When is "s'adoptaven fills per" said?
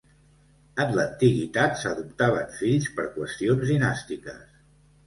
1.83-3.09